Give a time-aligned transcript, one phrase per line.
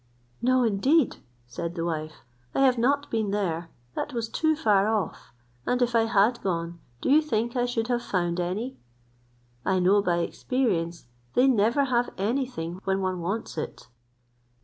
[0.41, 2.23] "No indeed," said the wife,
[2.55, 5.31] "I have not been there; that was too far off,
[5.67, 8.79] and if I had gone, do you think I should have found any?
[9.63, 13.89] I know by experience they never have any thing when one wants it."